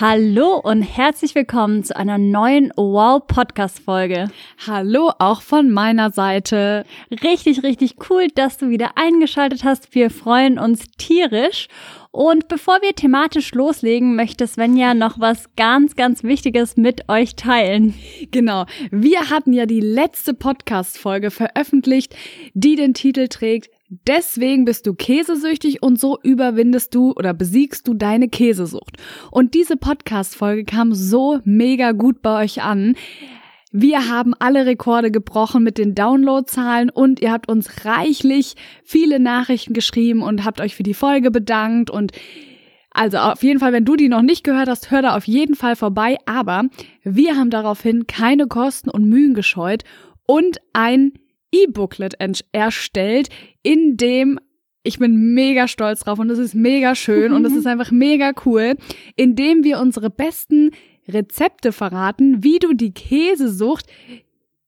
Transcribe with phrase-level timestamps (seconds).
[0.00, 4.30] Hallo und herzlich willkommen zu einer neuen Wow Podcast Folge.
[4.64, 6.84] Hallo auch von meiner Seite.
[7.10, 9.96] Richtig, richtig cool, dass du wieder eingeschaltet hast.
[9.96, 11.66] Wir freuen uns tierisch.
[12.12, 17.92] Und bevor wir thematisch loslegen, möchte Svenja noch was ganz, ganz Wichtiges mit euch teilen.
[18.30, 18.66] Genau.
[18.92, 22.14] Wir hatten ja die letzte Podcast-Folge veröffentlicht,
[22.54, 27.94] die den Titel trägt Deswegen bist du käsesüchtig und so überwindest du oder besiegst du
[27.94, 28.96] deine Käsesucht.
[29.30, 32.96] Und diese Podcast-Folge kam so mega gut bei euch an.
[33.72, 38.54] Wir haben alle Rekorde gebrochen mit den Downloadzahlen und ihr habt uns reichlich
[38.84, 42.12] viele Nachrichten geschrieben und habt euch für die Folge bedankt und
[42.90, 45.54] also auf jeden Fall, wenn du die noch nicht gehört hast, hör da auf jeden
[45.54, 46.16] Fall vorbei.
[46.26, 46.64] Aber
[47.04, 49.84] wir haben daraufhin keine Kosten und Mühen gescheut
[50.26, 51.12] und ein
[51.52, 52.14] E-Booklet
[52.52, 53.28] erstellt,
[53.62, 54.38] in dem
[54.84, 58.32] ich bin mega stolz drauf und es ist mega schön und es ist einfach mega
[58.46, 58.76] cool,
[59.16, 60.70] in dem wir unsere besten
[61.06, 63.86] Rezepte verraten, wie du die Käsesucht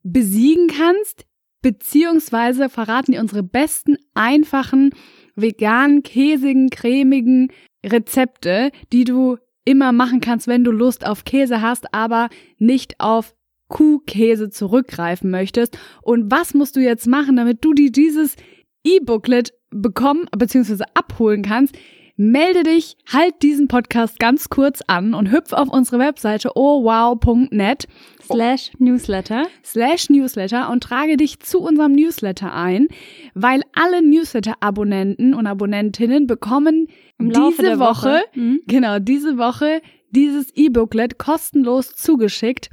[0.03, 1.27] besiegen kannst,
[1.63, 4.91] beziehungsweise verraten die unsere besten, einfachen,
[5.37, 7.53] veganen, käsigen, cremigen
[7.85, 13.35] Rezepte, die du immer machen kannst, wenn du Lust auf Käse hast, aber nicht auf
[13.71, 15.79] Kuhkäse zurückgreifen möchtest.
[16.03, 18.37] Und was musst du jetzt machen, damit du dir dieses
[18.85, 20.85] E-Booklet bekommen bzw.
[20.93, 21.75] abholen kannst?
[22.23, 27.89] Melde dich, halt diesen Podcast ganz kurz an und hüpf auf unsere Webseite ohwow.net
[28.23, 32.89] slash newsletter slash newsletter und trage dich zu unserem Newsletter ein,
[33.33, 36.89] weil alle Newsletter-Abonnenten und Abonnentinnen bekommen
[37.19, 38.61] diese Woche, Woche mhm.
[38.67, 39.81] genau, diese Woche
[40.11, 42.69] dieses E-Booklet kostenlos zugeschickt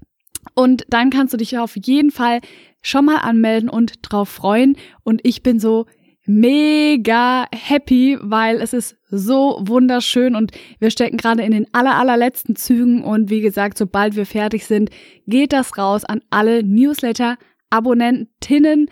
[0.53, 2.39] und dann kannst du dich auf jeden Fall
[2.81, 4.77] schon mal anmelden und drauf freuen.
[5.03, 5.85] Und ich bin so
[6.25, 12.55] mega happy, weil es ist so wunderschön und wir stecken gerade in den aller, allerletzten
[12.55, 14.89] Zügen und wie gesagt, sobald wir fertig sind,
[15.25, 18.89] geht das raus an alle Newsletter-Abonnentinnen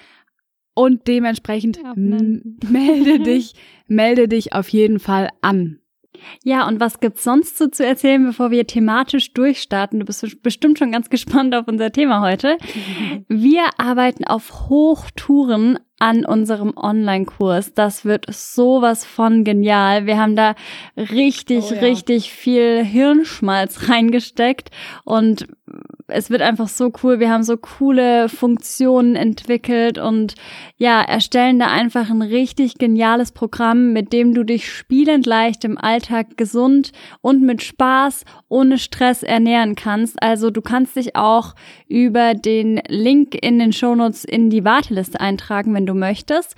[0.74, 3.54] und dementsprechend melde dich,
[3.88, 5.80] melde dich auf jeden Fall an.
[6.44, 10.00] Ja, und was gibt's sonst so zu erzählen, bevor wir thematisch durchstarten?
[10.00, 12.58] Du bist bestimmt schon ganz gespannt auf unser Thema heute.
[13.28, 17.74] Wir arbeiten auf Hochtouren an unserem Online-Kurs.
[17.74, 20.06] Das wird sowas von genial.
[20.06, 20.56] Wir haben da
[20.98, 21.80] richtig, oh ja.
[21.80, 24.72] richtig viel Hirnschmalz reingesteckt
[25.04, 25.48] und
[26.08, 27.20] es wird einfach so cool.
[27.20, 30.36] Wir haben so coole Funktionen entwickelt und
[30.78, 35.78] ja, erstellen da einfach ein richtig geniales Programm, mit dem du dich spielend leicht im
[35.78, 36.92] Alltag gesund
[37.22, 40.22] und mit Spaß ohne Stress ernähren kannst.
[40.22, 41.56] Also du kannst dich auch
[41.88, 46.56] über den Link in den Shownotes in die Warteliste eintragen, wenn du möchtest.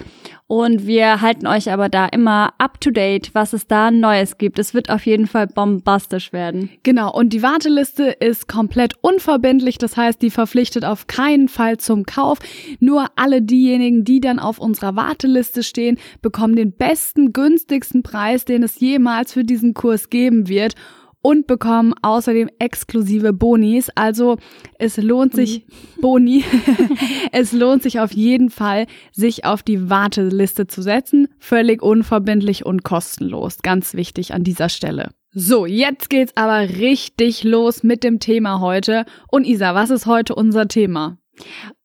[0.48, 4.60] Und wir halten euch aber da immer up to date, was es da Neues gibt.
[4.60, 6.70] Es wird auf jeden Fall bombastisch werden.
[6.84, 7.14] Genau.
[7.14, 9.78] Und die Warteliste ist komplett unverbindlich.
[9.78, 12.40] Das heißt, die verpflichtet auf keinen Fall zum Kauf.
[12.80, 18.64] Nur alle diejenigen, die dann auf unserer Warteliste stehen, bekommen den besten, günstigsten Preis, den
[18.64, 20.76] es jemals für diesen Kurs geben wird
[21.22, 23.90] und bekommen außerdem exklusive Bonis.
[23.96, 24.38] Also
[24.80, 25.66] es lohnt sich,
[26.00, 26.44] Boni,
[27.32, 31.28] es lohnt sich auf jeden Fall, sich auf die Warteliste zu setzen.
[31.40, 33.58] Völlig unverbindlich und kostenlos.
[33.62, 35.10] Ganz wichtig an dieser Stelle.
[35.32, 39.06] So, jetzt geht's aber richtig los mit dem Thema heute.
[39.30, 41.18] Und Isa, was ist heute unser Thema?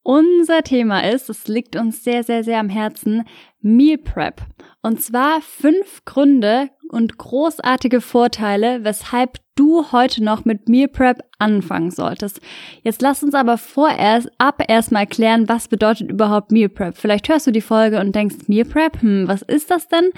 [0.03, 3.25] Unser Thema ist, es liegt uns sehr, sehr, sehr am Herzen,
[3.60, 4.41] Meal Prep.
[4.82, 11.91] Und zwar fünf Gründe und großartige Vorteile, weshalb du heute noch mit Meal Prep anfangen
[11.91, 12.41] solltest.
[12.83, 16.97] Jetzt lass uns aber vorerst ab erstmal klären, was bedeutet überhaupt Meal Prep.
[16.97, 20.10] Vielleicht hörst du die Folge und denkst, Meal Prep, hm, was ist das denn?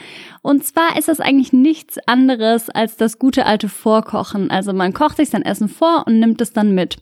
[0.42, 4.50] Und zwar ist das eigentlich nichts anderes als das gute alte Vorkochen.
[4.50, 6.98] Also man kocht sich sein Essen vor und nimmt es dann mit.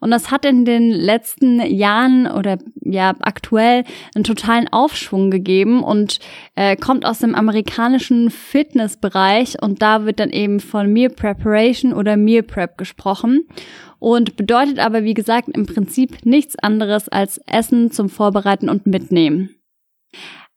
[0.00, 3.84] Und das hat in den letzten Jahren oder ja aktuell
[4.14, 6.18] einen totalen Aufschwung gegeben und
[6.54, 12.16] äh, kommt aus dem amerikanischen Fitnessbereich und da wird dann eben von Meal Preparation oder
[12.16, 13.46] Meal Prep gesprochen
[13.98, 19.50] und bedeutet aber, wie gesagt, im Prinzip nichts anderes als Essen zum Vorbereiten und Mitnehmen.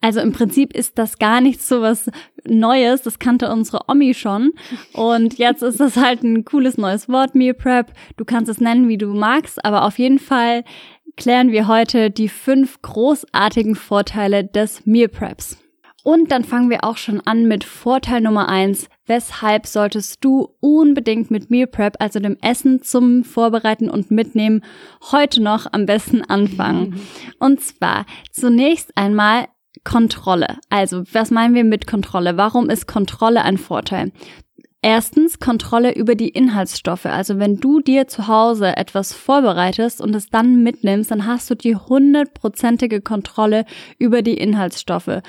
[0.01, 2.09] Also im Prinzip ist das gar nichts so was
[2.45, 4.51] Neues, das kannte unsere Omi schon.
[4.93, 7.91] Und jetzt ist das halt ein cooles neues Wort, Meal Prep.
[8.15, 10.63] Du kannst es nennen, wie du magst, aber auf jeden Fall
[11.17, 15.57] klären wir heute die fünf großartigen Vorteile des Meal Preps.
[16.03, 18.87] Und dann fangen wir auch schon an mit Vorteil Nummer eins.
[19.09, 24.63] Weshalb solltest du unbedingt mit Meal Prep, also dem Essen zum Vorbereiten und Mitnehmen,
[25.11, 27.01] heute noch am besten anfangen?
[27.39, 29.47] Und zwar zunächst einmal
[29.83, 30.59] Kontrolle.
[30.69, 32.37] Also, was meinen wir mit Kontrolle?
[32.37, 34.11] Warum ist Kontrolle ein Vorteil?
[34.81, 37.05] Erstens Kontrolle über die Inhaltsstoffe.
[37.05, 41.55] Also wenn du dir zu Hause etwas vorbereitest und es dann mitnimmst, dann hast du
[41.55, 43.65] die hundertprozentige Kontrolle
[43.97, 45.21] über die Inhaltsstoffe.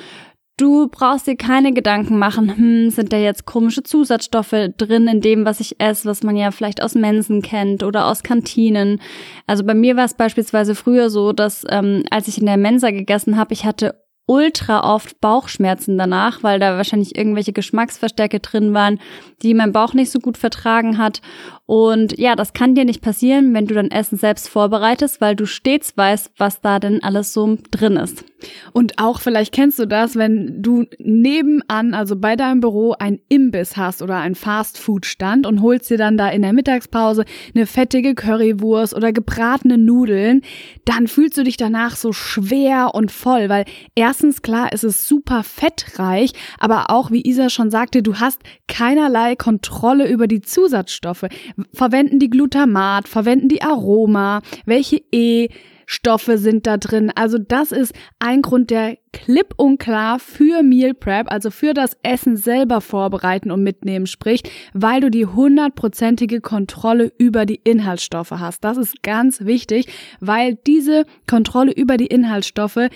[0.60, 5.46] Du brauchst dir keine Gedanken machen, hm, sind da jetzt komische Zusatzstoffe drin in dem,
[5.46, 9.00] was ich esse, was man ja vielleicht aus Mensen kennt oder aus Kantinen.
[9.46, 12.90] Also bei mir war es beispielsweise früher so, dass ähm, als ich in der Mensa
[12.90, 13.94] gegessen habe, ich hatte
[14.26, 19.00] ultra oft Bauchschmerzen danach, weil da wahrscheinlich irgendwelche Geschmacksverstärke drin waren,
[19.42, 21.22] die mein Bauch nicht so gut vertragen hat.
[21.70, 25.46] Und ja, das kann dir nicht passieren, wenn du dein Essen selbst vorbereitest, weil du
[25.46, 28.24] stets weißt, was da denn alles so drin ist.
[28.72, 33.76] Und auch vielleicht kennst du das, wenn du nebenan, also bei deinem Büro, ein Imbiss
[33.76, 37.24] hast oder ein Fastfood-Stand und holst dir dann da in der Mittagspause
[37.54, 40.42] eine fettige Currywurst oder gebratene Nudeln,
[40.84, 43.64] dann fühlst du dich danach so schwer und voll, weil
[43.94, 49.36] erstens klar, es ist super fettreich, aber auch, wie Isa schon sagte, du hast keinerlei
[49.36, 51.26] Kontrolle über die Zusatzstoffe.
[51.72, 55.48] Verwenden die Glutamat, verwenden die Aroma, welche E
[55.92, 57.10] Stoffe sind da drin.
[57.12, 61.96] Also das ist ein Grund, der klipp und klar für Meal Prep, also für das
[62.04, 68.62] Essen selber vorbereiten und mitnehmen spricht, weil du die hundertprozentige Kontrolle über die Inhaltsstoffe hast.
[68.62, 69.86] Das ist ganz wichtig,
[70.20, 72.88] weil diese Kontrolle über die Inhaltsstoffe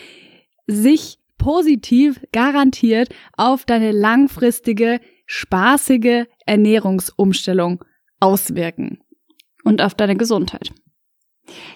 [0.69, 7.85] sich positiv garantiert auf deine langfristige, spaßige Ernährungsumstellung
[8.25, 8.99] auswirken.
[9.65, 10.73] Und auf deine Gesundheit.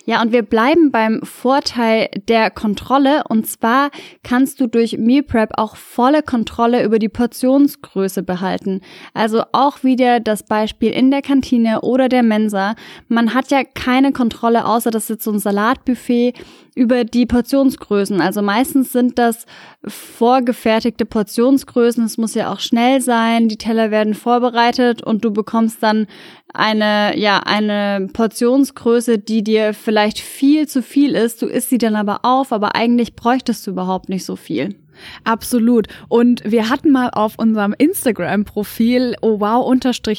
[0.06, 3.23] Ja, und wir bleiben beim Vorteil der Kontrolle.
[3.29, 3.91] Und zwar
[4.23, 8.81] kannst du durch Meal Prep auch volle Kontrolle über die Portionsgröße behalten.
[9.12, 12.75] Also auch wieder das Beispiel in der Kantine oder der Mensa.
[13.09, 16.35] Man hat ja keine Kontrolle, außer das ist jetzt so ein Salatbuffet
[16.79, 18.21] über die Portionsgrößen.
[18.21, 19.47] Also meistens sind das
[19.85, 22.05] vorgefertigte Portionsgrößen.
[22.05, 23.49] Es muss ja auch schnell sein.
[23.49, 26.06] Die Teller werden vorbereitet und du bekommst dann
[26.55, 31.43] eine, ja, eine Portionsgröße, die dir vielleicht viel zu viel ist.
[31.43, 34.77] Du isst sie dann aber auf, aber eigentlich bräuchtest du überhaupt nicht so viel.
[35.25, 35.87] Absolut.
[36.09, 39.73] Und wir hatten mal auf unserem Instagram-Profil, oh wow,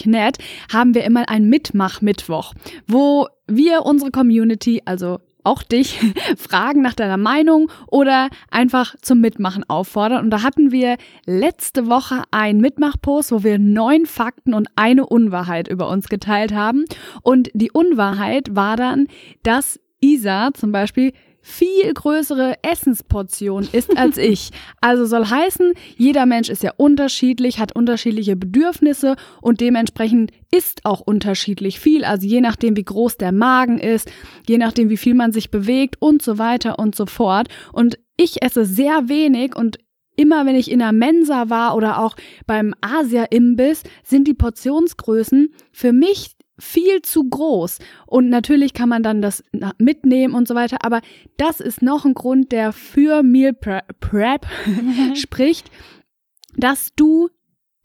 [0.06, 0.38] net,
[0.72, 2.54] haben wir immer ein Mitmach-Mittwoch,
[2.88, 6.00] wo wir unsere Community, also auch dich
[6.38, 10.24] fragen nach deiner Meinung oder einfach zum Mitmachen auffordern.
[10.24, 15.68] Und da hatten wir letzte Woche einen Mitmachpost, wo wir neun Fakten und eine Unwahrheit
[15.68, 16.86] über uns geteilt haben.
[17.24, 19.08] Und die Unwahrheit war dann,
[19.44, 21.14] dass Isa zum Beispiel
[21.50, 24.52] viel größere Essensportion ist als ich.
[24.82, 31.02] Also soll heißen, jeder Mensch ist ja unterschiedlich, hat unterschiedliche Bedürfnisse und dementsprechend isst auch
[31.02, 32.06] unterschiedlich viel.
[32.06, 34.12] Also je nachdem, wie groß der Magen ist,
[34.48, 37.48] je nachdem, wie viel man sich bewegt und so weiter und so fort.
[37.74, 39.80] Und ich esse sehr wenig und
[40.16, 45.94] immer wenn ich in der Mensa war oder auch beim Asia-Imbiss, sind die Portionsgrößen für
[45.94, 47.80] mich viel zu groß.
[48.06, 49.44] Und natürlich kann man dann das
[49.78, 51.02] mitnehmen und so weiter, aber
[51.38, 54.46] das ist noch ein Grund, der für Meal Prep
[55.16, 55.72] spricht,
[56.56, 57.30] dass du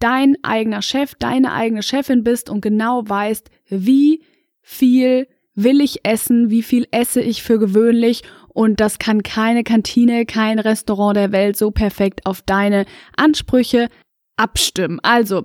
[0.01, 4.23] dein eigener Chef, deine eigene Chefin bist und genau weißt, wie
[4.61, 10.27] viel will ich essen, wie viel esse ich für gewöhnlich und das kann keine Kantine,
[10.27, 13.89] kein Restaurant der Welt so perfekt auf deine Ansprüche
[14.37, 15.01] abstimmen.
[15.03, 15.45] Also,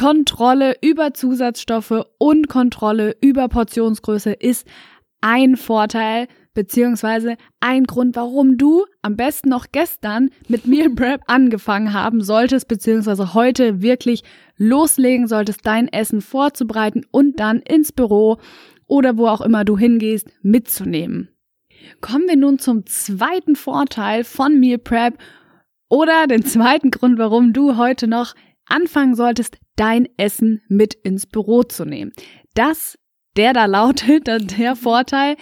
[0.00, 4.66] Kontrolle über Zusatzstoffe und Kontrolle über Portionsgröße ist
[5.20, 11.92] ein Vorteil beziehungsweise ein Grund, warum du am besten noch gestern mit Meal Prep angefangen
[11.92, 14.22] haben solltest, beziehungsweise heute wirklich
[14.56, 18.38] loslegen solltest, dein Essen vorzubereiten und dann ins Büro
[18.86, 21.28] oder wo auch immer du hingehst, mitzunehmen.
[22.00, 25.18] Kommen wir nun zum zweiten Vorteil von Meal Prep
[25.90, 31.62] oder den zweiten Grund, warum du heute noch anfangen solltest, dein Essen mit ins Büro
[31.62, 32.12] zu nehmen.
[32.54, 32.98] Das,
[33.36, 34.26] der da lautet,
[34.58, 35.36] der Vorteil,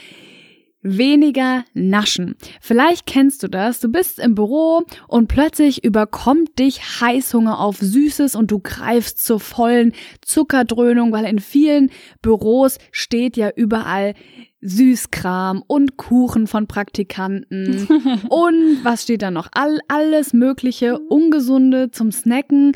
[0.81, 2.37] weniger naschen.
[2.61, 3.81] Vielleicht kennst du das.
[3.81, 9.41] Du bist im Büro und plötzlich überkommt dich Heißhunger auf Süßes und du greifst zur
[9.41, 9.93] vollen
[10.23, 11.91] Zuckerdröhnung, weil in vielen
[12.23, 14.15] Büros steht ja überall
[14.61, 17.87] Süßkram und Kuchen von Praktikanten
[18.29, 19.49] und was steht da noch?
[19.53, 22.73] All, alles mögliche Ungesunde zum Snacken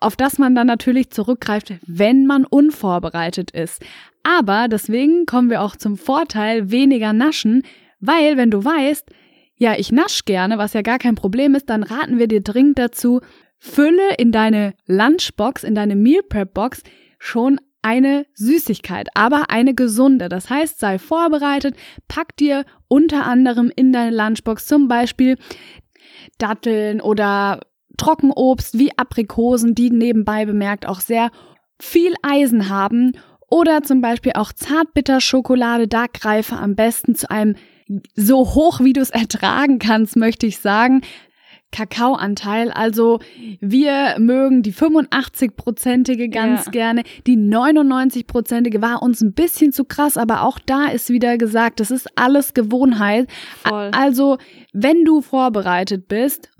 [0.00, 3.82] auf das man dann natürlich zurückgreift, wenn man unvorbereitet ist.
[4.22, 7.62] Aber deswegen kommen wir auch zum Vorteil weniger naschen,
[8.00, 9.08] weil wenn du weißt,
[9.56, 12.78] ja, ich nasch gerne, was ja gar kein Problem ist, dann raten wir dir dringend
[12.78, 13.20] dazu,
[13.58, 16.82] fülle in deine Lunchbox, in deine Meal Prep Box
[17.18, 20.28] schon eine Süßigkeit, aber eine gesunde.
[20.28, 21.76] Das heißt, sei vorbereitet,
[22.08, 25.36] pack dir unter anderem in deine Lunchbox zum Beispiel
[26.38, 27.60] Datteln oder
[27.96, 31.30] Trockenobst wie Aprikosen, die nebenbei bemerkt auch sehr
[31.80, 33.12] viel Eisen haben
[33.50, 37.56] oder zum Beispiel auch Zartbitterschokolade, da greife am besten zu einem
[38.14, 41.02] so hoch, wie du es ertragen kannst, möchte ich sagen.
[41.72, 42.72] Kakaoanteil.
[42.72, 43.20] Also
[43.60, 46.72] wir mögen die 85-prozentige ganz ja.
[46.72, 47.02] gerne.
[47.26, 51.92] Die 99-prozentige war uns ein bisschen zu krass, aber auch da ist wieder gesagt, das
[51.92, 53.28] ist alles Gewohnheit.
[53.64, 53.90] Voll.
[53.92, 54.38] Also
[54.72, 56.50] wenn du vorbereitet bist,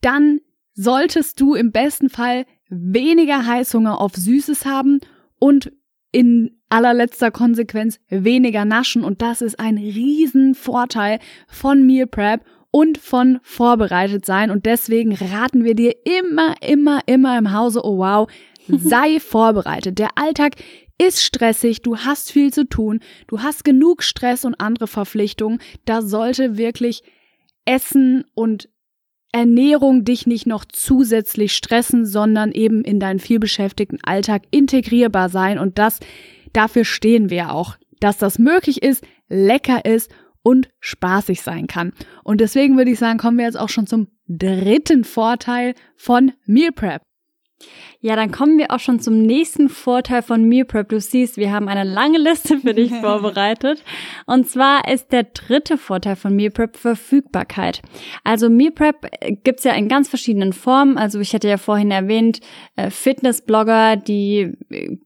[0.00, 0.40] dann
[0.74, 5.00] solltest du im besten Fall weniger Heißhunger auf Süßes haben
[5.38, 5.72] und
[6.10, 9.04] in allerletzter Konsequenz weniger naschen.
[9.04, 14.50] Und das ist ein Riesenvorteil von Meal Prep und von vorbereitet sein.
[14.50, 18.30] Und deswegen raten wir dir immer, immer, immer im Hause, oh wow,
[18.68, 19.98] sei vorbereitet.
[19.98, 20.56] Der Alltag
[20.98, 26.00] ist stressig, du hast viel zu tun, du hast genug Stress und andere Verpflichtungen, da
[26.00, 27.02] sollte wirklich
[27.64, 28.68] Essen und
[29.32, 35.58] Ernährung dich nicht noch zusätzlich stressen, sondern eben in deinen vielbeschäftigten Alltag integrierbar sein.
[35.58, 36.00] Und das,
[36.52, 40.10] dafür stehen wir auch, dass das möglich ist, lecker ist
[40.42, 41.92] und spaßig sein kann.
[42.24, 46.72] Und deswegen würde ich sagen, kommen wir jetzt auch schon zum dritten Vorteil von Meal
[46.72, 47.02] Prep.
[48.00, 50.88] Ja, dann kommen wir auch schon zum nächsten Vorteil von Meal Prep.
[50.88, 53.84] Du siehst, wir haben eine lange Liste für dich vorbereitet.
[54.26, 57.80] Und zwar ist der dritte Vorteil von Meal Prep Verfügbarkeit.
[58.24, 59.06] Also Meal Prep
[59.44, 60.98] gibt's ja in ganz verschiedenen Formen.
[60.98, 62.40] Also ich hatte ja vorhin erwähnt,
[62.76, 64.96] äh, Fitnessblogger, die äh,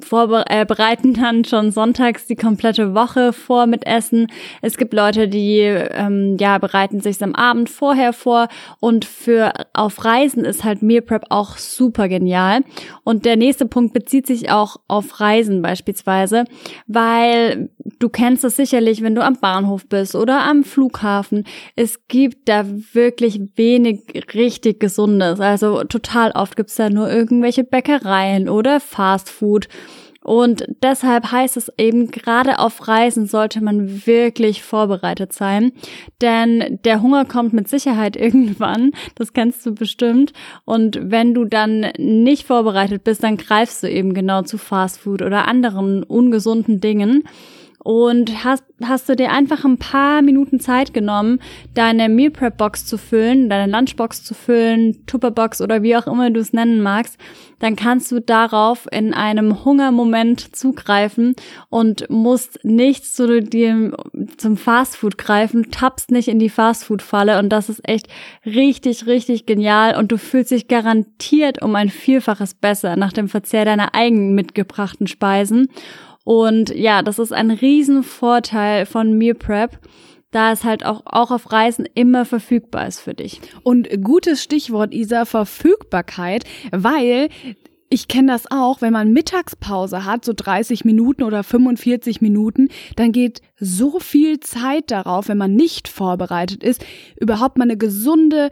[0.00, 4.26] vorbereiten äh, dann schon sonntags die komplette Woche vor mit Essen.
[4.60, 8.48] Es gibt Leute, die ähm, ja bereiten sich am Abend vorher vor
[8.80, 12.62] und für auf Reisen ist halt Meal Prep auch super genial.
[13.04, 16.44] Und der nächste Punkt bezieht sich auch auf Reisen beispielsweise,
[16.88, 17.70] weil
[18.00, 21.44] du kennst es sicherlich, wenn du am Bahnhof bist oder am Flughafen.
[21.76, 24.00] Es gibt da wirklich wenig
[24.34, 25.40] richtig Gesundes.
[25.40, 29.68] Also total oft gibt's da nur irgendwelche Bäckereien oder Fast Food.
[30.24, 35.72] Und deshalb heißt es eben, gerade auf Reisen sollte man wirklich vorbereitet sein.
[36.22, 38.92] Denn der Hunger kommt mit Sicherheit irgendwann.
[39.14, 40.32] Das kennst du bestimmt.
[40.64, 45.46] Und wenn du dann nicht vorbereitet bist, dann greifst du eben genau zu Fastfood oder
[45.46, 47.24] anderen ungesunden Dingen
[47.84, 51.38] und hast, hast du dir einfach ein paar Minuten Zeit genommen,
[51.74, 56.30] deine Meal Prep Box zu füllen, deine Lunchbox zu füllen, Tupperbox oder wie auch immer
[56.30, 57.18] du es nennen magst,
[57.58, 61.36] dann kannst du darauf in einem Hungermoment zugreifen
[61.68, 63.94] und musst nicht zu dir
[64.38, 68.08] zum Fastfood greifen, tappst nicht in die Fastfood-Falle und das ist echt
[68.46, 73.66] richtig, richtig genial und du fühlst dich garantiert um ein Vielfaches besser nach dem Verzehr
[73.66, 75.68] deiner eigenen mitgebrachten Speisen.
[76.24, 79.78] Und ja, das ist ein Riesenvorteil von Meal Prep
[80.34, 83.40] da es halt auch, auch auf Reisen immer verfügbar ist für dich.
[83.62, 87.28] Und gutes Stichwort, Isa, Verfügbarkeit, weil
[87.88, 93.12] ich kenne das auch, wenn man Mittagspause hat, so 30 Minuten oder 45 Minuten, dann
[93.12, 96.84] geht so viel Zeit darauf, wenn man nicht vorbereitet ist,
[97.20, 98.50] überhaupt mal eine gesunde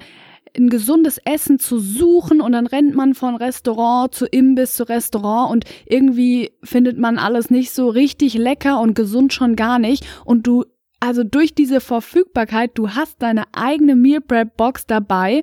[0.56, 5.50] ein gesundes Essen zu suchen und dann rennt man von Restaurant zu Imbiss zu Restaurant
[5.50, 10.46] und irgendwie findet man alles nicht so richtig lecker und gesund schon gar nicht und
[10.46, 10.64] du
[11.00, 15.42] also durch diese Verfügbarkeit, du hast deine eigene Meal Prep Box dabei,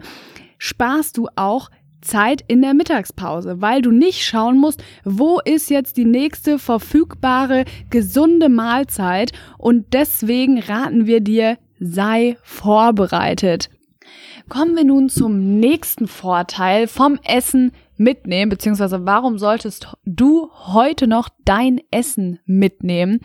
[0.58, 1.70] sparst du auch
[2.02, 7.66] Zeit in der Mittagspause, weil du nicht schauen musst, wo ist jetzt die nächste verfügbare
[7.90, 13.70] gesunde Mahlzeit und deswegen raten wir dir, sei vorbereitet.
[14.50, 21.30] Kommen wir nun zum nächsten Vorteil vom Essen mitnehmen, beziehungsweise warum solltest du heute noch
[21.46, 23.20] dein Essen mitnehmen?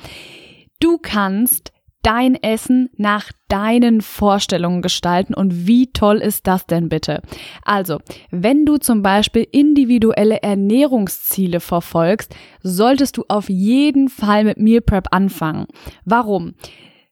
[0.80, 7.22] Du kannst dein Essen nach deinen Vorstellungen gestalten und wie toll ist das denn bitte?
[7.64, 8.00] Also,
[8.30, 15.06] wenn du zum Beispiel individuelle Ernährungsziele verfolgst, solltest du auf jeden Fall mit Meal Prep
[15.10, 15.66] anfangen.
[16.04, 16.54] Warum?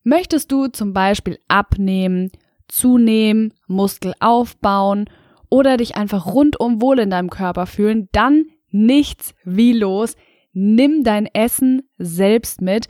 [0.05, 2.31] Möchtest du zum Beispiel abnehmen,
[2.73, 5.05] zunehmen, Muskel aufbauen
[5.51, 10.17] oder dich einfach rundum wohl in deinem Körper fühlen, dann nichts wie los.
[10.55, 12.87] Nimm dein Essen selbst mit.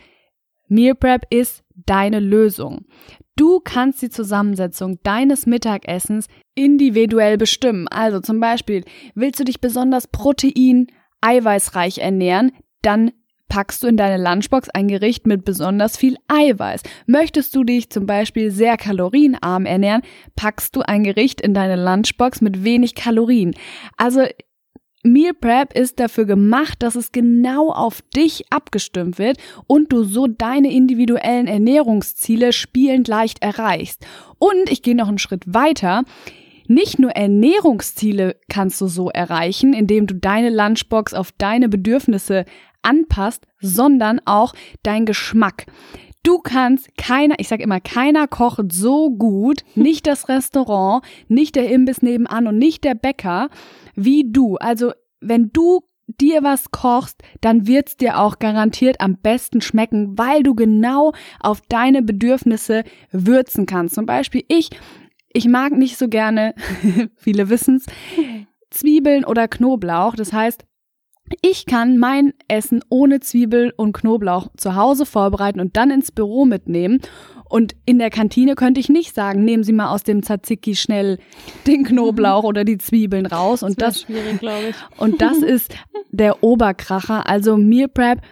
[0.69, 2.87] Meal Prep ist deine Lösung.
[3.37, 7.89] Du kannst die Zusammensetzung deines Mittagessens individuell bestimmen.
[7.89, 8.85] Also zum Beispiel,
[9.15, 10.87] willst du dich besonders protein,
[11.23, 13.11] eiweißreich ernähren, dann
[13.53, 16.85] packst du in deine Lunchbox ein Gericht mit besonders viel Eiweiß.
[17.05, 20.01] Möchtest du dich zum Beispiel sehr kalorienarm ernähren,
[20.37, 23.55] packst du ein Gericht in deine Lunchbox mit wenig Kalorien.
[23.99, 24.23] Also
[25.03, 30.27] Meal Prep ist dafür gemacht, dass es genau auf dich abgestimmt wird und du so
[30.29, 34.07] deine individuellen Ernährungsziele spielend leicht erreichst.
[34.39, 36.05] Und ich gehe noch einen Schritt weiter.
[36.69, 42.47] Nicht nur Ernährungsziele kannst du so erreichen, indem du deine Lunchbox auf deine Bedürfnisse
[42.83, 45.67] anpasst, sondern auch dein Geschmack.
[46.23, 51.71] Du kannst keiner, ich sag immer, keiner kocht so gut, nicht das Restaurant, nicht der
[51.71, 53.49] Imbiss nebenan und nicht der Bäcker,
[53.95, 54.57] wie du.
[54.57, 60.43] Also, wenn du dir was kochst, dann wird's dir auch garantiert am besten schmecken, weil
[60.43, 63.95] du genau auf deine Bedürfnisse würzen kannst.
[63.95, 64.71] Zum Beispiel ich,
[65.33, 66.55] ich mag nicht so gerne,
[67.17, 67.87] viele wissen's,
[68.71, 70.15] Zwiebeln oder Knoblauch.
[70.15, 70.65] Das heißt,
[71.41, 76.45] ich kann mein Essen ohne Zwiebel und Knoblauch zu Hause vorbereiten und dann ins Büro
[76.45, 77.01] mitnehmen.
[77.49, 81.19] Und in der Kantine könnte ich nicht sagen, nehmen Sie mal aus dem Tzatziki schnell
[81.67, 83.63] den Knoblauch oder die Zwiebeln raus.
[83.63, 84.77] Und das, das schwierig, glaube ich.
[84.99, 85.75] Und das ist
[86.11, 87.29] der Oberkracher.
[87.29, 88.23] Also Meal Prep.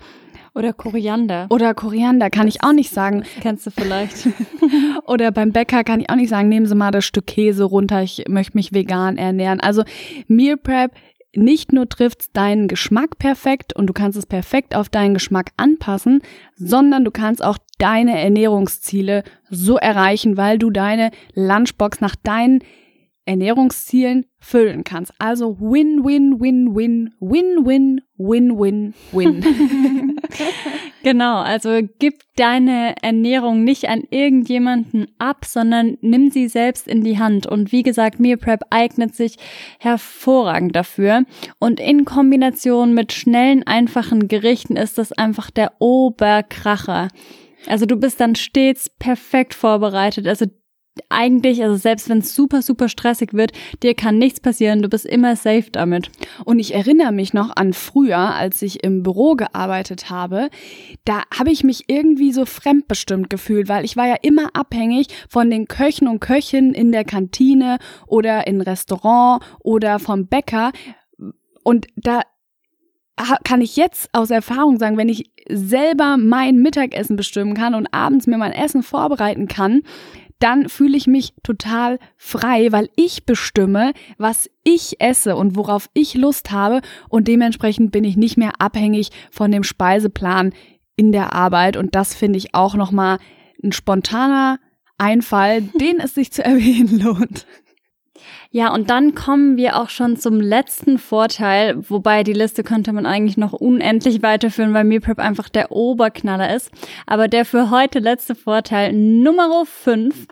[0.55, 1.47] Oder Koriander.
[1.51, 3.21] Oder Koriander kann ich auch nicht sagen.
[3.21, 4.27] Das kennst du vielleicht.
[5.07, 8.03] oder beim Bäcker kann ich auch nicht sagen, nehmen Sie mal das Stück Käse runter,
[8.03, 9.61] ich möchte mich vegan ernähren.
[9.61, 9.85] Also
[10.27, 10.93] Meal Prep
[11.35, 16.23] nicht nur trifft deinen Geschmack perfekt und du kannst es perfekt auf deinen Geschmack anpassen,
[16.57, 22.65] sondern du kannst auch deine Ernährungsziele so erreichen, weil du deine Lunchbox nach deinen
[23.27, 25.13] Ernährungszielen füllen kannst.
[25.19, 30.17] Also win, win, win, win, win, win, win, win, win.
[31.03, 37.19] genau, also gib deine Ernährung nicht an irgendjemanden ab, sondern nimm sie selbst in die
[37.19, 37.47] Hand.
[37.47, 39.37] Und wie gesagt, Meal Prep eignet sich
[39.79, 41.25] hervorragend dafür.
[41.59, 47.09] Und in Kombination mit schnellen, einfachen Gerichten ist das einfach der Oberkracher.
[47.67, 50.27] Also du bist dann stets perfekt vorbereitet.
[50.27, 50.47] Also
[51.09, 55.07] eigentlich, also selbst wenn es super, super stressig wird, dir kann nichts passieren, du bist
[55.07, 56.11] immer safe damit.
[56.45, 60.51] Und ich erinnere mich noch an früher, als ich im Büro gearbeitet habe,
[61.05, 65.51] da habe ich mich irgendwie so fremdbestimmt gefühlt, weil ich war ja immer abhängig von
[65.51, 70.73] den Köchen und Köchinnen in der Kantine oder im Restaurant oder vom Bäcker.
[71.63, 72.23] Und da
[73.45, 78.27] kann ich jetzt aus Erfahrung sagen, wenn ich selber mein Mittagessen bestimmen kann und abends
[78.27, 79.83] mir mein Essen vorbereiten kann,
[80.41, 86.15] dann fühle ich mich total frei, weil ich bestimme, was ich esse und worauf ich
[86.15, 90.53] Lust habe und dementsprechend bin ich nicht mehr abhängig von dem Speiseplan
[90.97, 93.19] in der Arbeit und das finde ich auch noch mal
[93.63, 94.59] ein spontaner
[94.99, 97.47] Einfall, den es sich zu erwähnen lohnt.
[98.53, 103.07] Ja, und dann kommen wir auch schon zum letzten Vorteil, wobei die Liste könnte man
[103.07, 106.73] eigentlich noch unendlich weiterführen, weil Meal Prep einfach der Oberknaller ist.
[107.07, 110.27] Aber der für heute letzte Vorteil Nummer 5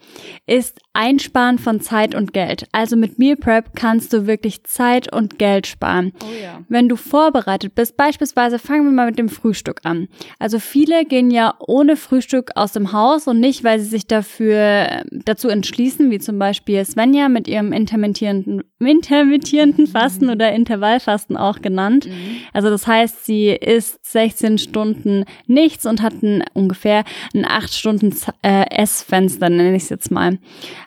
[0.46, 2.66] ist Einsparen von Zeit und Geld.
[2.72, 6.12] Also mit Meal Prep kannst du wirklich Zeit und Geld sparen.
[6.20, 6.62] Oh ja.
[6.68, 10.08] Wenn du vorbereitet bist, beispielsweise fangen wir mal mit dem Frühstück an.
[10.40, 15.04] Also viele gehen ja ohne Frühstück aus dem Haus und nicht, weil sie sich dafür
[15.08, 17.70] dazu entschließen, wie zum Beispiel Svenja mit ihrem
[18.08, 20.32] intermittierenden, intermittierenden Fasten mhm.
[20.32, 22.06] oder Intervallfasten auch genannt.
[22.06, 22.38] Mhm.
[22.52, 28.14] Also das heißt, sie isst 16 Stunden nichts und hat ein, ungefähr ein 8 Stunden
[28.42, 30.38] äh, Essfenster, nenne ich es jetzt mal.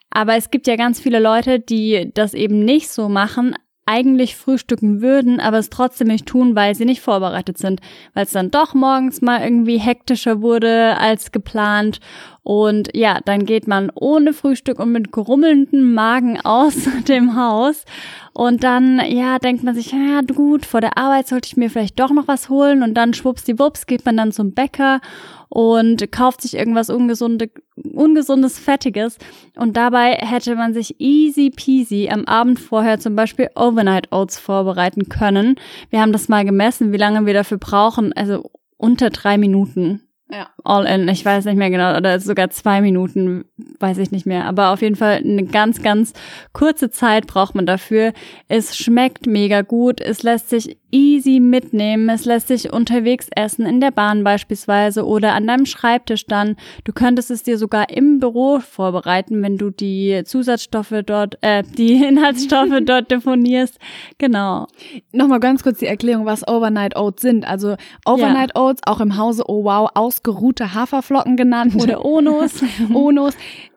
[0.10, 5.02] Aber es gibt ja ganz viele Leute, die das eben nicht so machen, eigentlich frühstücken
[5.02, 7.82] würden, aber es trotzdem nicht tun, weil sie nicht vorbereitet sind,
[8.14, 12.00] weil es dann doch morgens mal irgendwie hektischer wurde als geplant
[12.44, 16.76] und ja, dann geht man ohne Frühstück und mit grummelndem Magen aus
[17.08, 17.86] dem Haus.
[18.34, 22.00] Und dann, ja, denkt man sich, ja, gut, vor der Arbeit sollte ich mir vielleicht
[22.00, 22.82] doch noch was holen.
[22.82, 25.02] Und dann schwuppsdiwupps geht man dann zum Bäcker
[25.50, 29.18] und kauft sich irgendwas ungesunde, ungesundes, fettiges.
[29.58, 35.10] Und dabei hätte man sich easy peasy am Abend vorher zum Beispiel Overnight Oats vorbereiten
[35.10, 35.56] können.
[35.90, 38.14] Wir haben das mal gemessen, wie lange wir dafür brauchen.
[38.14, 40.02] Also unter drei Minuten.
[40.32, 40.50] Ja.
[40.64, 43.44] All in, ich weiß nicht mehr genau, oder sogar zwei Minuten,
[43.80, 44.46] weiß ich nicht mehr.
[44.46, 46.14] Aber auf jeden Fall eine ganz, ganz
[46.54, 48.14] kurze Zeit braucht man dafür.
[48.48, 52.10] Es schmeckt mega gut, es lässt sich easy mitnehmen.
[52.10, 56.56] Es lässt sich unterwegs essen, in der Bahn beispielsweise oder an deinem Schreibtisch dann.
[56.84, 61.94] Du könntest es dir sogar im Büro vorbereiten, wenn du die Zusatzstoffe dort, äh, die
[62.04, 63.80] Inhaltsstoffe dort deponierst.
[64.18, 64.68] Genau.
[65.12, 67.48] Nochmal ganz kurz die Erklärung, was Overnight Oats sind.
[67.48, 68.62] Also Overnight ja.
[68.62, 69.90] Oats, auch im Hause Oh Wow,
[70.22, 71.76] ausgeruhte Haferflocken genannt.
[71.82, 72.64] Oder Onos.
[72.94, 73.34] Onos.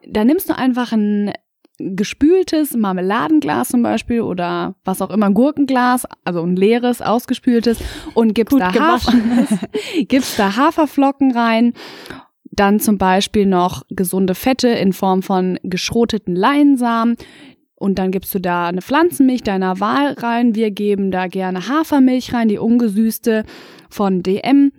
[0.07, 1.33] Da nimmst du einfach ein
[1.77, 7.79] gespültes Marmeladenglas zum Beispiel oder was auch immer, ein Gurkenglas, also ein leeres, ausgespültes
[8.13, 9.11] und gibst da, Hafer,
[10.07, 11.73] gibst da Haferflocken rein.
[12.49, 17.17] Dann zum Beispiel noch gesunde Fette in Form von geschroteten Leinsamen.
[17.75, 20.55] Und dann gibst du da eine Pflanzenmilch deiner Wahl rein.
[20.55, 23.43] Wir geben da gerne Hafermilch rein, die ungesüßte
[23.89, 24.71] von DM.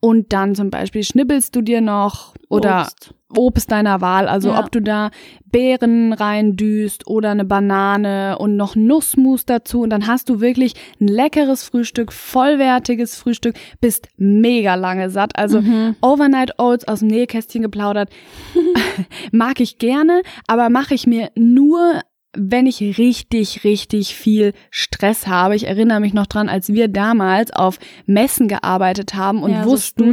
[0.00, 4.60] Und dann zum Beispiel schnibbelst du dir noch oder Obst, Obst deiner Wahl, also ja.
[4.60, 5.10] ob du da
[5.44, 11.08] Beeren reindüst oder eine Banane und noch Nussmus dazu und dann hast du wirklich ein
[11.08, 15.36] leckeres Frühstück, vollwertiges Frühstück, bist mega lange satt.
[15.36, 15.96] Also mhm.
[16.00, 18.08] Overnight Oats aus dem Nähkästchen geplaudert,
[19.32, 22.00] mag ich gerne, aber mache ich mir nur
[22.36, 25.56] wenn ich richtig, richtig viel Stress habe.
[25.56, 30.04] Ich erinnere mich noch dran, als wir damals auf Messen gearbeitet haben und ja, wussten,
[30.04, 30.12] so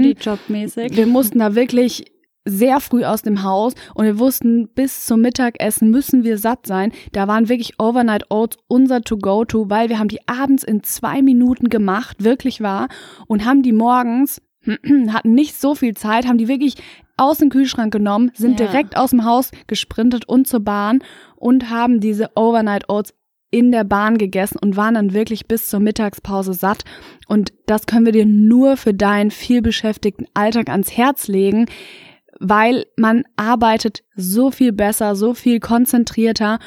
[0.95, 2.05] wir mussten da wirklich
[2.45, 6.91] sehr früh aus dem Haus und wir wussten, bis zum Mittagessen müssen wir satt sein.
[7.11, 11.69] Da waren wirklich Overnight Oats unser To-Go-To, weil wir haben die abends in zwei Minuten
[11.69, 12.87] gemacht, wirklich wahr,
[13.27, 14.41] und haben die morgens,
[15.07, 16.75] hatten nicht so viel Zeit, haben die wirklich
[17.17, 18.67] aus dem Kühlschrank genommen, sind ja.
[18.67, 20.99] direkt aus dem Haus gesprintet und zur Bahn
[21.45, 23.13] und haben diese Overnight Oats
[23.51, 26.83] in der Bahn gegessen und waren dann wirklich bis zur Mittagspause satt.
[27.27, 31.67] Und das können wir dir nur für deinen vielbeschäftigten Alltag ans Herz legen,
[32.39, 36.57] weil man arbeitet so viel besser, so viel konzentrierter,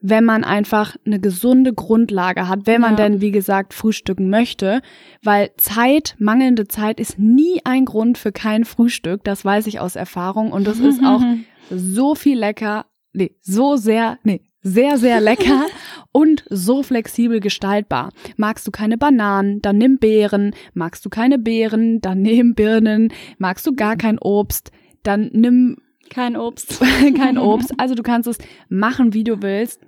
[0.00, 3.04] wenn man einfach eine gesunde Grundlage hat, wenn man ja.
[3.04, 4.80] denn, wie gesagt, frühstücken möchte.
[5.22, 9.22] Weil Zeit, mangelnde Zeit ist nie ein Grund für kein Frühstück.
[9.22, 10.50] Das weiß ich aus Erfahrung.
[10.50, 11.20] Und das ist auch
[11.70, 15.66] so viel lecker, nee, so sehr, nee, sehr, sehr lecker
[16.12, 18.10] und so flexibel gestaltbar.
[18.36, 20.54] Magst du keine Bananen, dann nimm Beeren.
[20.74, 23.12] Magst du keine Beeren, dann nimm Birnen.
[23.38, 24.72] Magst du gar kein Obst,
[25.02, 25.78] dann nimm
[26.10, 26.80] kein Obst.
[27.16, 27.72] kein Obst.
[27.78, 29.80] Also du kannst es machen, wie du willst.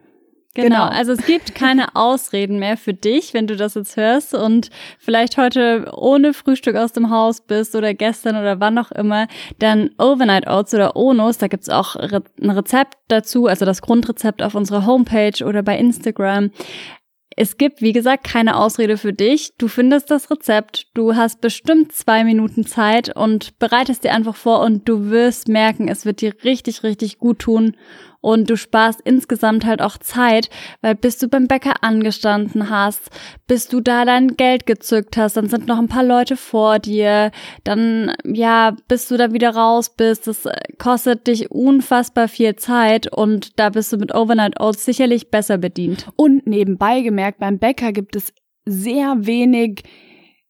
[0.57, 0.69] Genau.
[0.69, 4.71] genau, also es gibt keine Ausreden mehr für dich, wenn du das jetzt hörst und
[4.99, 9.91] vielleicht heute ohne Frühstück aus dem Haus bist oder gestern oder wann auch immer, dann
[9.99, 14.87] Overnight Oats oder Onos, da gibt's auch ein Rezept dazu, also das Grundrezept auf unserer
[14.87, 16.51] Homepage oder bei Instagram.
[17.39, 19.53] Es gibt, wie gesagt, keine Ausrede für dich.
[19.59, 24.61] Du findest das Rezept, du hast bestimmt zwei Minuten Zeit und bereitest dir einfach vor
[24.61, 27.77] und du wirst merken, es wird dir richtig, richtig gut tun
[28.27, 33.09] und du sparst insgesamt halt auch Zeit, weil bis du beim Bäcker angestanden hast,
[33.47, 37.31] bis du da dein Geld gezückt hast, dann sind noch ein paar Leute vor dir,
[37.63, 43.07] dann ja, bis du da wieder raus bist, das äh, kostet dich unfassbar viel Zeit
[43.07, 46.09] und da bist du mit Overnight Oats sicherlich besser bedient.
[46.17, 48.33] Und nebenbei gemerkt, beim Bäcker gibt es
[48.65, 49.85] sehr wenig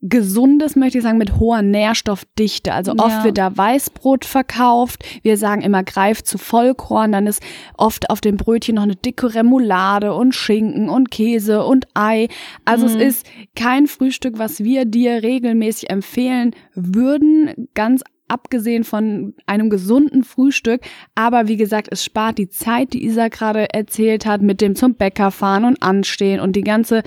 [0.03, 2.73] gesundes, möchte ich sagen, mit hoher Nährstoffdichte.
[2.73, 3.25] Also oft ja.
[3.25, 5.05] wird da Weißbrot verkauft.
[5.23, 7.13] Wir sagen immer, greif zu Vollkorn.
[7.13, 7.43] Dann ist
[7.77, 12.29] oft auf dem Brötchen noch eine dicke Remoulade und Schinken und Käse und Ei.
[12.65, 13.01] Also mhm.
[13.01, 17.69] es ist kein Frühstück, was wir dir regelmäßig empfehlen würden.
[17.75, 20.83] Ganz abgesehen von einem gesunden Frühstück.
[21.15, 24.95] Aber wie gesagt, es spart die Zeit, die Isa gerade erzählt hat, mit dem zum
[24.95, 27.03] Bäcker fahren und anstehen und die ganze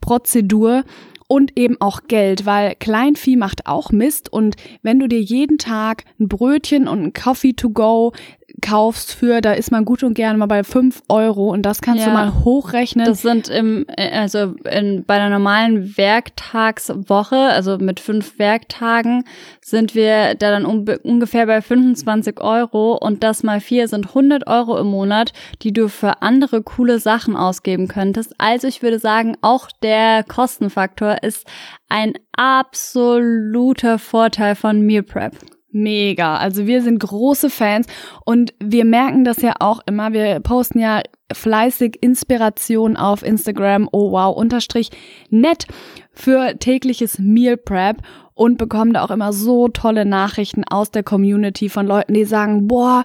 [0.00, 0.84] Prozedur
[1.28, 6.04] und eben auch Geld, weil Kleinvieh macht auch Mist und wenn du dir jeden Tag
[6.18, 8.12] ein Brötchen und ein Coffee to go
[8.60, 12.04] kaufst für, da ist man gut und gerne mal bei fünf Euro und das kannst
[12.04, 12.06] ja.
[12.06, 13.06] du mal hochrechnen.
[13.06, 19.24] Das sind im, also in, bei einer normalen Werktagswoche, also mit fünf Werktagen,
[19.60, 24.46] sind wir da dann um, ungefähr bei 25 Euro und das mal vier sind 100
[24.46, 28.34] Euro im Monat, die du für andere coole Sachen ausgeben könntest.
[28.38, 31.46] Also ich würde sagen, auch der Kostenfaktor ist
[31.88, 35.36] ein absoluter Vorteil von Meal Prep.
[35.70, 36.38] Mega.
[36.38, 37.86] Also wir sind große Fans
[38.24, 40.12] und wir merken das ja auch immer.
[40.12, 44.90] Wir posten ja fleißig Inspiration auf Instagram, oh wow, unterstrich
[45.28, 45.66] nett
[46.12, 47.98] für tägliches Meal Prep
[48.32, 52.66] und bekommen da auch immer so tolle Nachrichten aus der Community von Leuten, die sagen,
[52.66, 53.04] boah,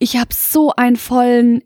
[0.00, 1.62] ich habe so einen vollen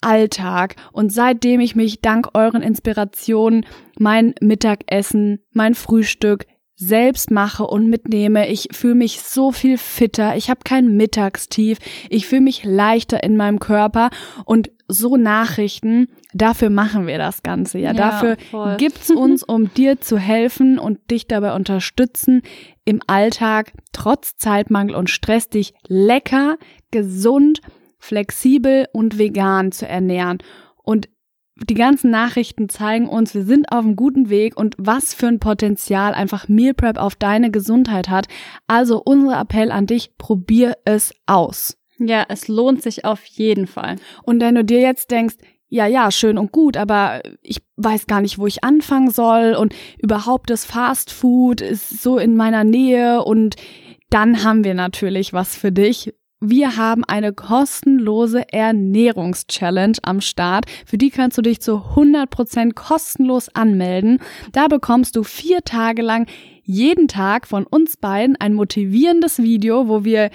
[0.00, 3.64] Alltag und seitdem ich mich dank euren Inspirationen
[3.98, 6.46] mein Mittagessen, mein Frühstück,
[6.76, 8.48] selbst mache und mitnehme.
[8.48, 10.36] Ich fühle mich so viel fitter.
[10.36, 11.78] Ich habe kein Mittagstief.
[12.10, 14.10] Ich fühle mich leichter in meinem Körper
[14.44, 17.78] und so Nachrichten, dafür machen wir das Ganze.
[17.78, 18.76] Ja, ja dafür voll.
[18.76, 22.42] gibt's uns, um dir zu helfen und dich dabei unterstützen,
[22.84, 26.56] im Alltag trotz Zeitmangel und Stress dich lecker,
[26.90, 27.60] gesund,
[27.98, 30.38] flexibel und vegan zu ernähren.
[30.84, 31.08] Und
[31.56, 35.40] die ganzen Nachrichten zeigen uns, wir sind auf einem guten Weg und was für ein
[35.40, 38.26] Potenzial einfach Meal Prep auf deine Gesundheit hat.
[38.66, 41.78] Also unser Appell an dich, probier es aus.
[41.98, 43.96] Ja, es lohnt sich auf jeden Fall.
[44.22, 45.36] Und wenn du dir jetzt denkst,
[45.68, 49.74] ja, ja, schön und gut, aber ich weiß gar nicht, wo ich anfangen soll und
[49.98, 53.56] überhaupt das Fast Food ist so in meiner Nähe und
[54.10, 56.14] dann haben wir natürlich was für dich.
[56.40, 60.66] Wir haben eine kostenlose Ernährungschallenge am Start.
[60.84, 64.18] Für die kannst du dich zu 100% kostenlos anmelden.
[64.52, 66.26] Da bekommst du vier Tage lang
[66.62, 70.30] jeden Tag von uns beiden ein motivierendes Video, wo wir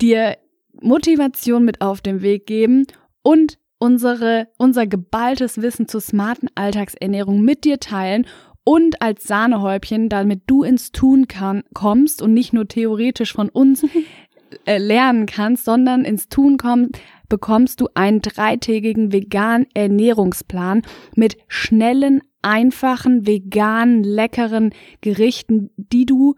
[0.00, 0.36] dir
[0.80, 2.86] Motivation mit auf den Weg geben
[3.22, 8.26] und unsere, unser geballtes Wissen zur smarten Alltagsernährung mit dir teilen
[8.64, 13.86] und als Sahnehäubchen, damit du ins Tun kann, kommst und nicht nur theoretisch von uns
[14.64, 20.82] äh, lernen kannst, sondern ins Tun kommst, bekommst du einen dreitägigen veganen Ernährungsplan
[21.14, 26.34] mit schnellen, einfachen, veganen, leckeren Gerichten, die du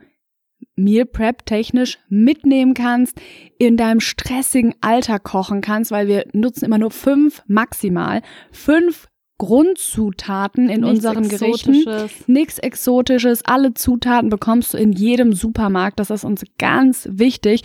[0.77, 3.21] Meal Prep technisch mitnehmen kannst,
[3.59, 9.07] in deinem stressigen Alltag kochen kannst, weil wir nutzen immer nur fünf maximal, fünf
[9.39, 11.85] Grundzutaten in Nichts unseren Gerichten.
[12.27, 13.43] Nichts Exotisches.
[13.45, 15.99] Alle Zutaten bekommst du in jedem Supermarkt.
[15.99, 17.63] Das ist uns ganz wichtig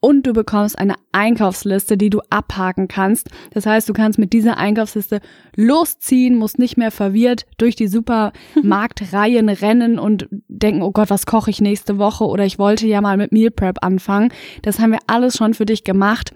[0.00, 3.28] und du bekommst eine Einkaufsliste, die du abhaken kannst.
[3.52, 5.20] Das heißt, du kannst mit dieser Einkaufsliste
[5.56, 11.50] losziehen, musst nicht mehr verwirrt durch die Supermarktreihen rennen und denken, oh Gott, was koche
[11.50, 14.32] ich nächste Woche oder ich wollte ja mal mit Meal Prep anfangen.
[14.62, 16.32] Das haben wir alles schon für dich gemacht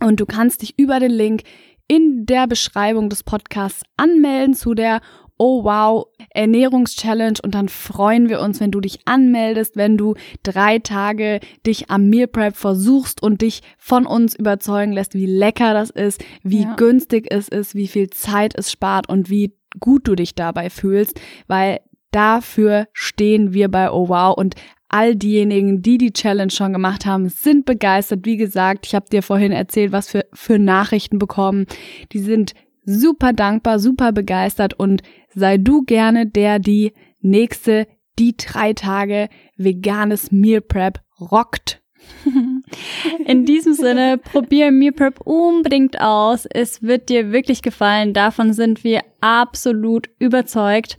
[0.00, 1.42] und du kannst dich über den Link
[1.86, 5.00] in der Beschreibung des Podcasts anmelden zu der
[5.36, 10.78] oh wow, Ernährungschallenge und dann freuen wir uns, wenn du dich anmeldest, wenn du drei
[10.78, 15.90] Tage dich am Meal Prep versuchst und dich von uns überzeugen lässt, wie lecker das
[15.90, 16.74] ist, wie ja.
[16.74, 21.20] günstig es ist, wie viel Zeit es spart und wie gut du dich dabei fühlst,
[21.48, 21.80] weil
[22.12, 24.54] dafür stehen wir bei Oh Wow und
[24.88, 28.20] all diejenigen, die die Challenge schon gemacht haben, sind begeistert.
[28.24, 31.66] Wie gesagt, ich habe dir vorhin erzählt, was für, für Nachrichten bekommen.
[32.12, 32.52] Die sind
[32.84, 35.02] super dankbar, super begeistert und
[35.34, 37.86] sei du gerne der, die nächste,
[38.18, 41.80] die drei Tage veganes Meal Prep rockt.
[43.26, 46.46] In diesem Sinne, probier Meal Prep unbedingt aus.
[46.46, 48.12] Es wird dir wirklich gefallen.
[48.12, 50.98] Davon sind wir absolut überzeugt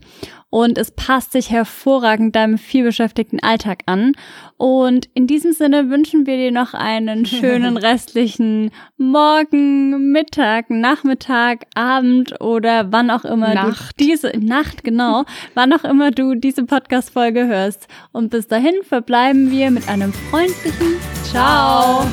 [0.55, 4.13] und es passt sich hervorragend deinem vielbeschäftigten Alltag an.
[4.55, 12.39] Und in diesem Sinne wünschen wir dir noch einen schönen restlichen Morgen, Mittag, Nachmittag, Abend
[12.39, 13.99] oder wann auch immer Nacht.
[13.99, 17.89] du diese Nacht genau, wann auch immer du diese Podcast Folge hörst.
[18.13, 22.05] Und bis dahin verbleiben wir mit einem freundlichen Ciao.